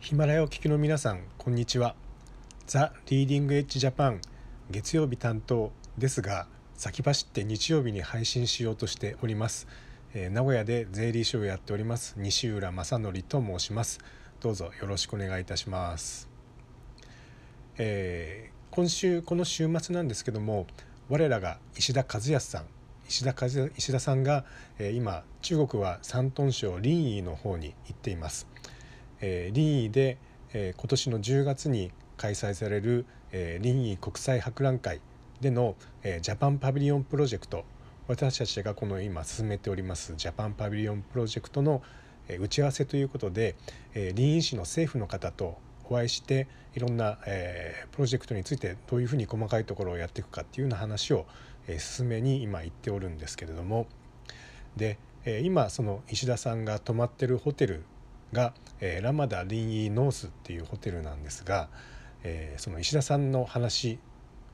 [0.00, 1.94] ヒマラヤを聞きの皆さんこんにちは。
[2.66, 4.22] ザ・リーディング・エッジ・ジャパン
[4.70, 9.68] 月曜日担当ですが先走って日曜日に配信しようとしております、
[10.14, 12.14] えー、名古屋で税理士をやっております。
[12.16, 14.00] 西浦正則と申します。
[14.40, 16.30] どうぞよろしくお願いいたします、
[17.76, 20.66] えー、今週この週末なんですけども
[21.10, 22.64] 我らが石田和康さん
[23.06, 23.34] 石田
[23.76, 24.46] 石田さんが、
[24.78, 28.46] えー、今中国は山東省臨沂の方に行っています。
[29.20, 30.18] えー、臨沂で、
[30.52, 35.00] え、今年の10月に開催される、えー、臨沂国際博覧会
[35.40, 37.64] での、え、ジャパンパビリオンプロジェクト。
[38.08, 41.82] 私たちがこの今進めておりますジャパンパビリオンプロジェクトの、
[42.28, 43.54] え、打ち合わせということで、
[43.94, 45.58] えー、臨沂市の政府の方と
[45.88, 51.26] お会いしていろんな、え、プロジェクトについてどういうふうに細かいところをやっていくかっていうような話を、
[51.68, 53.86] え、進めに今行っておるんですけれども。
[54.76, 57.84] で、え、今その石田さんが泊まってるホテル
[58.32, 61.68] が、えー、 Ramada Linyi North っていうホテルなんですが、
[62.22, 63.98] えー、その石田さんの話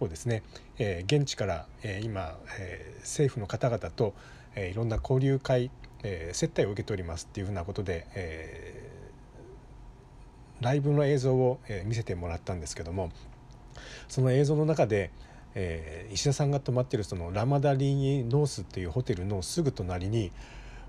[0.00, 0.42] をですね、
[0.78, 4.14] えー、現地から、えー、今、えー、政府の方々と、
[4.54, 5.70] えー、いろんな交流会、
[6.02, 13.10] えー、接待を受けておりますっていうふうなことで、えー、ライブの映像を、えー、見せてもらったんですけども
[14.08, 15.10] その映像の中で、
[15.54, 20.30] えー、石田さんが泊まってるその Ramada Linyi North っていうホテルのすぐ隣に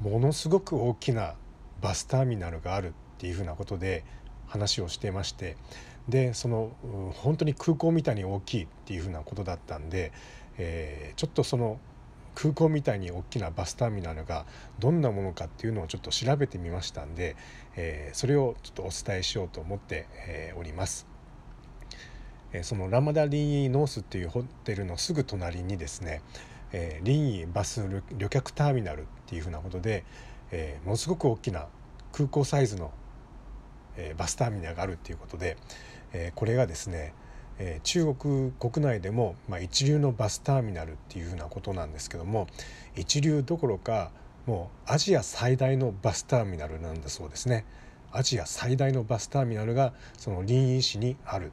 [0.00, 1.34] ものすごく大きな
[1.80, 4.04] バスターミナルがあるっていうふうなことで
[4.46, 5.56] 話をしてまして
[6.08, 6.72] でその
[7.14, 10.12] 本当に空港みたいに大きいっていうふうなことだったんで、
[10.56, 11.78] えー、ちょっとその
[12.34, 14.46] 空港みたいに大きなバスターミナルが
[14.78, 17.34] どんなものかっていうのをちょっと調べてみましたんで、
[17.74, 21.08] えー、それをちょっとお伝えしようと思って、えー、おります。
[22.52, 26.22] えー、そのラマダリンイノースっていうホテルのすぐ隣にですね、
[26.70, 27.84] えー、リンイバス
[28.16, 30.04] 旅客ターミナルっていうふうなことで、
[30.50, 31.66] えー、ものすごく大きな
[32.12, 32.90] 空港サイズの、
[33.96, 35.56] えー、バスターミナルがあるっていうことで、
[36.12, 37.12] えー、これがですね、
[37.58, 42.46] えー、中国国内でも、まあ、一流のバスターミナルっていうふうなことなんですけども
[42.96, 44.10] 一流どころか
[44.46, 47.66] もうアジア最大のバスターミナルなんだそうですね。
[48.10, 51.52] アジア最大のバスターミナルがその臨沂市にある。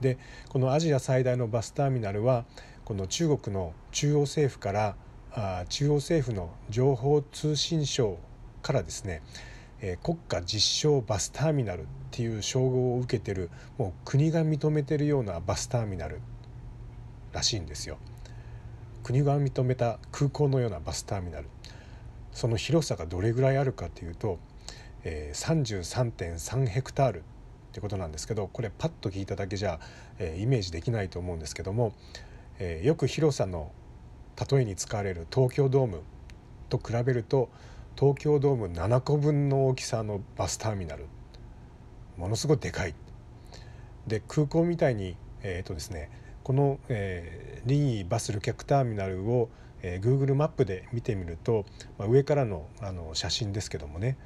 [0.00, 0.18] で
[0.48, 2.44] このアジア最大のバスターミナルは
[2.84, 4.96] この中国の中央政府から
[5.34, 8.18] あ中央政府の情報通信省
[8.60, 9.22] からですね、
[9.80, 16.20] え、国家実証バスターミナルっていう称号を受けてるもう国が認めてるようなバスターミナル
[17.32, 17.98] らしいんですよ。
[19.02, 21.48] 国が認めた空港のようなバスターミナル
[22.32, 24.38] その広さがどれぐらいあるかというと、
[25.02, 27.22] え、33.3ヘクタールっ
[27.72, 29.80] てことなんですけどこれパッと聞いただけじゃ、
[30.18, 31.94] え、イメージできないと思うんですけども、
[32.58, 33.72] え、よく広さの
[34.50, 36.00] 例えに使われる東京ドーム
[36.68, 37.50] と比べると
[37.98, 41.06] 東京ドーム7個分の大きさのバスターミナル
[42.16, 42.94] ものすごいでかい。
[44.06, 46.10] で空港みたいに、えーとですね、
[46.42, 49.48] この、えー、リーバス旅客ターミナルを、
[49.82, 51.64] えー、Google マップで見てみると、
[51.98, 54.16] まあ、上からのあの写真ですけどもね、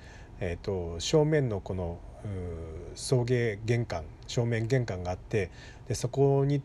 [0.40, 1.98] えーと正面のこの
[2.94, 5.50] 送迎玄関正面玄関があって
[5.88, 6.60] でそこに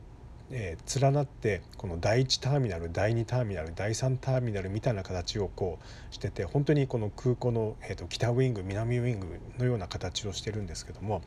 [0.54, 11.22] えー、連なってこの第1ターミナル第2ターミナル第3ターミナルみたいな形をこうしてて本当にこの空港の、えーと、北ウイング南ウイングのような形をしてるんですけども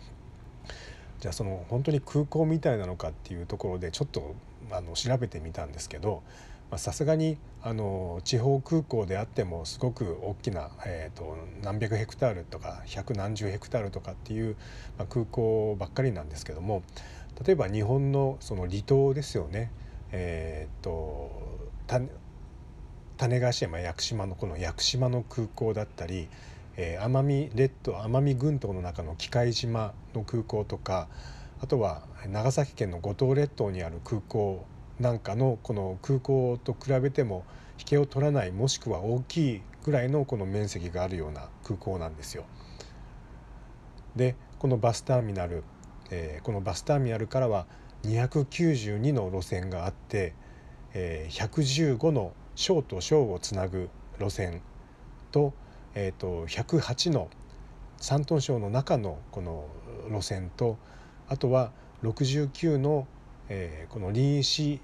[1.20, 4.34] じゃあその本当に空港みたいなのかっていうところでちょっと
[4.70, 6.22] あの調べてみたんですけど
[6.76, 14.56] さすがにあの地方空港であってもすごく大きな、えーと、何百ヘクタールとか百何十ヘクタールとかっていう、
[14.98, 16.82] まあ、空港ばっかりなんですけども
[17.42, 19.70] 例えば日本のその離島ですよね、
[20.12, 21.30] えーと、
[23.16, 26.28] 種子島屋久島のこの屋久島の空港だったり、
[26.76, 31.08] えー、奄美列島奄美群島の中の喜界島の空港とか
[31.60, 34.64] あとは長崎県の五島列島にある空港
[35.00, 37.44] なんかのこの空港と比べても
[37.78, 42.44] 引けを取らないもしくは大きいぐらいのこの面積があるような空港なんですよ。
[44.14, 45.64] でこのバスターミナル
[46.10, 47.66] えー、このバスターミナルからは
[48.04, 50.34] 292の路線があって、
[50.92, 54.60] えー、115の小と小をつなぐ路線
[55.32, 55.52] と,、
[55.94, 57.28] えーと、108の
[57.98, 59.66] 山東省の中のこの
[60.08, 60.78] 路線と
[61.28, 61.72] あとは
[62.02, 63.06] 69の、
[63.48, 64.80] えー、この臨沂市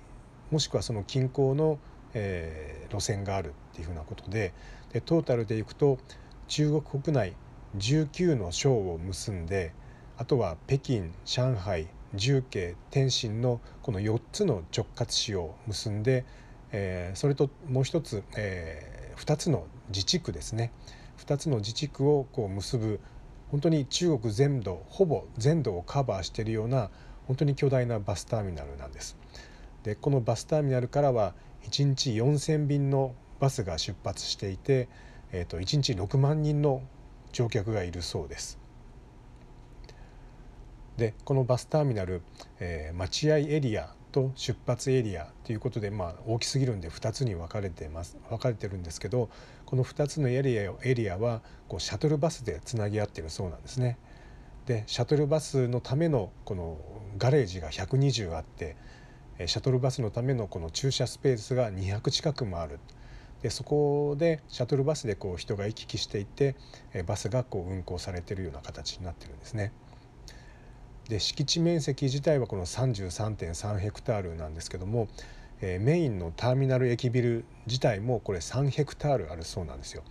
[0.50, 1.78] もしくはその近郊の、
[2.14, 4.52] えー、路線があるっていうふうなことで
[4.93, 5.99] でトータルでいくと
[6.49, 7.34] 中国国内
[7.76, 9.73] 19の省を結んで
[10.20, 16.26] あとは北京上海重慶天津のこの4つの直轄市を結んで、
[16.72, 20.72] えー、それともう一つ、えー、2つの自治区ですね
[21.25, 23.00] 2つの自治区をこう結ぶ、
[23.50, 26.90] 本当に中国全土ほぼ全土をカバーしているような
[27.26, 29.16] 本当に巨大なバスターミナルなんです。
[29.84, 31.32] でこのバスターミナルからは
[31.62, 34.90] 1日4,000便のバスが出発していて、
[35.32, 36.82] えー、と1日6万人の
[37.32, 38.61] 乗客がいるそうです。
[41.00, 42.20] でこのバスターミナル、
[42.61, 49.31] えー、待合エリアと出発エリアということで、まあ、大きすぎるんで2つに分かれてます分かれてるんですけど
[49.64, 53.99] この2つのエリアエリアはこうシャトルバスでつなぎ合ってるそうなんですね。
[54.67, 56.76] でシャトルバスのためのこの
[57.17, 58.76] ガレージが120あって
[59.47, 62.79] シャトルバスのためのこの駐車スペースが200近くもある
[63.43, 66.56] でそこでシャトルバスでこう人が行き来していて
[67.06, 69.73] バスがこう運行されてるような形になってるんですね。
[71.10, 75.08] で敷地面積自体はこの33.3ヘクタールなんですけども、
[75.60, 80.04] えー、メインのターミナル駅ビル自体もこれ3ヘクタールあるそうなんですよ。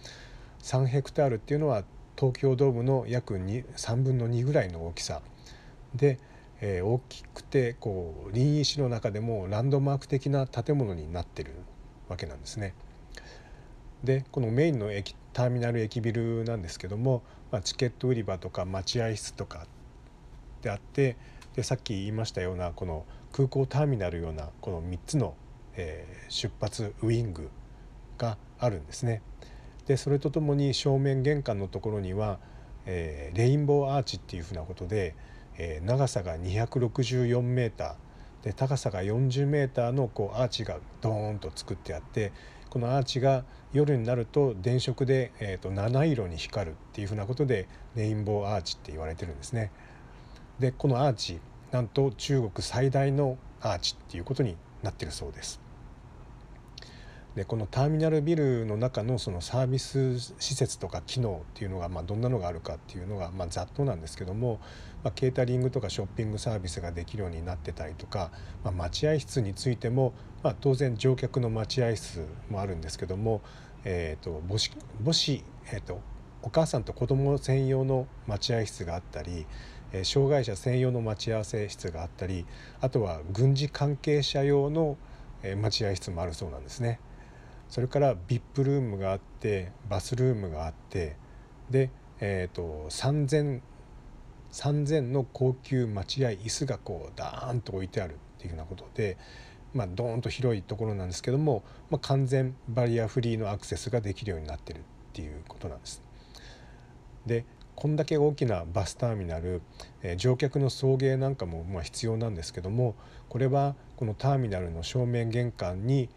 [0.62, 1.86] 3ヘクタールっていうのは
[2.18, 5.22] 東京ドームの約3分の2ぐらいの大きさ
[5.96, 6.20] で、
[6.60, 11.54] えー、大きくてこう臨沂市の中でもランドマーク的な建物になってる
[12.10, 12.74] わけなんですね。
[14.04, 19.66] でこのメインの駅ターミナル駅ビルなんですけども、まあ、チケット売り場とか待合室とか
[20.62, 21.18] であって
[21.56, 25.36] でさっき言いましたようなこの空港ターミナルようなこの3つの、
[25.76, 27.50] えー、出発ウイング
[28.18, 29.22] があるんですね。
[29.88, 32.40] でそれとともに正面玄関のところには、
[32.86, 35.16] えー、レインボーアーチっていうふうなことで、
[35.58, 42.32] えー、長さが264メーターで高さが40メーターのこうアーチがドーンと作ってあって
[42.70, 49.72] このアーチが夜になると電飾で、えー、と七色に光るっていうふうなことでレインボーアーチって言われてるんですね。
[50.60, 51.40] でこのアーチ
[51.72, 55.62] なんと中国最大のアーチっていうことになってるそうです。
[57.36, 64.60] でこのターミナルビルの中のそのサービス施設とか機能っていうのが、まあ、どんなのがあるかっていうのが、まあ、ざっとなんですけども、
[65.04, 68.32] まあ、ケータリングとかショッピングサービスができるようになってたりとか、
[68.64, 70.14] まあ、待合室についても、
[70.44, 73.42] まあ、当然乗客の待合室もあるんですけども、
[73.86, 74.72] えーと、母子
[75.06, 76.02] 母子、えーと
[76.42, 79.46] お母さんと子供専用の待合室があったり
[80.04, 82.46] 障害者専用の待ち合わせ室があったり
[82.82, 84.98] あとは軍事関係者用の
[85.62, 87.00] 待合室もあるそうなんですね。
[87.70, 91.16] それから VIP ルームがあってバスルームがあって
[91.70, 93.62] で、えーと、3,000
[94.52, 99.18] 3,000の高級待合椅子がこうダーンと置いてあるっていうふうなことで、
[99.74, 104.82] まあ、ドーンと広いところなんですけども、まあ、完全バリアフリーのアクセスができるようになってるっ
[105.14, 106.02] ていうことなんです。
[107.26, 107.46] で
[107.80, 109.62] こんだけ大きなバスターミナル、
[110.04, 112.94] え乗客の送迎なんかもま必要なんですけども
[113.30, 116.10] これはこのターミナルの正面玄関に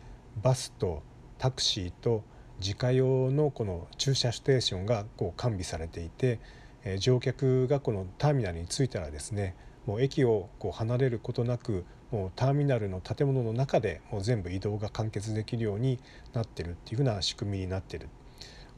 [0.43, 1.05] バスと
[1.39, 2.25] タクシーと
[2.59, 6.41] 自家用のこの駐車ステーションがこう完備されていて、
[6.83, 9.55] え乗客がこのターミナルに着いたらですね
[9.87, 16.01] もう駅をこう離れることなくもうターミナルの建物の中でもう全部移動が完結できるように
[16.33, 18.09] なってるっていうふうな仕組みになってる。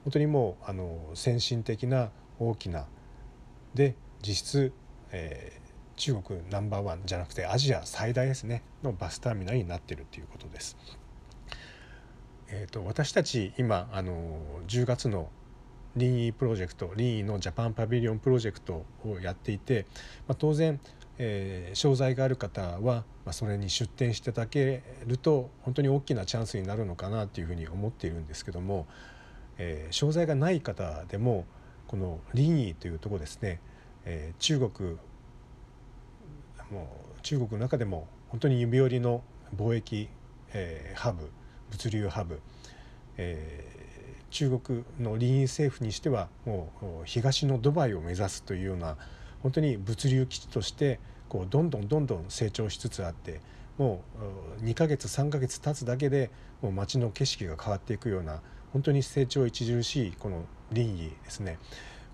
[0.04, 2.86] 本当にもうあの先進的な大きな
[3.74, 4.72] で実質、
[5.12, 10.76] えー、中国ナンバーワンじゃなくてアジア最大ですねのバスターミナルになってるということです。
[12.48, 14.38] えーと、私たち今あの
[14.68, 15.30] 10月の
[15.96, 19.86] リンイプロジェクトリンイのジャパンパビリオンプロジェクトをやっていて、
[20.28, 20.80] まあ、当然、
[21.18, 28.86] えー、商材がある方は、まあ、それに出展していただけると本当に大きなチャンスになるのかなというふうに思っているんですけども、
[29.58, 31.46] えー、商材がない方でも
[31.86, 33.60] この林沂というとこですね、
[34.04, 34.98] えー、中国
[36.70, 39.22] もう中国の中でも本当に指折りの
[39.56, 40.08] 貿易、
[40.52, 41.30] えー、ハブ
[41.70, 42.40] 物流ハブ、
[43.16, 48.96] えー、中国の林沂政府にしてはもう東のドバイを目指すというような
[49.42, 53.40] 本当に物流基地としてこうどんどんどんどん成長しつつあって
[53.78, 54.02] も
[54.60, 56.30] う2ヶ月3ヶ月経つだけで
[56.62, 58.40] もう街の景色が変わっていくような
[58.74, 61.58] 本当に成長著しいこの林沂ですね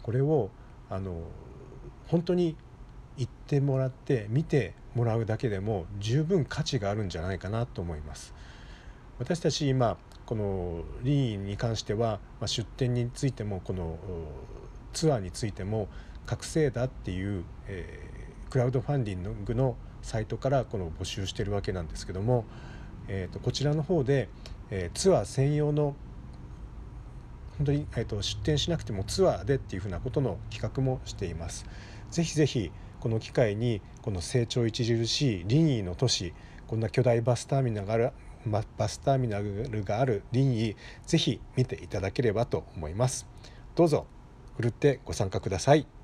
[0.03, 0.51] これを
[0.91, 1.23] あの
[2.07, 2.55] 本当に
[3.17, 8.35] 言ってもらって見てもらうだけでも十分価値があるんじゃないかなと思います。
[9.19, 13.99] 私たち今この林沂に関しては、まあ、出店についてもこの
[14.93, 15.89] ツアーについても
[16.27, 22.45] 覚醒だっていう、えー、クラウドファンディングのサイトからこの募集してるわけなんですけども、
[23.09, 24.29] えー、とこちらの方で、
[24.71, 25.95] えー、ツアー専用の
[27.61, 31.67] 本当に、えー、と出店しなくてもツアーでっていうふうなことの企画もしています。
[32.11, 36.33] ぜひぜひこの機会にこの成長著しいリニーの都市
[36.67, 38.13] こんな巨大バスターミナルがある
[38.47, 40.77] バスターミナルがあるリニー
[41.07, 43.27] ぜひ見ていただければと思います。
[43.75, 44.07] どうぞ
[44.57, 46.00] ふるってご参加ください。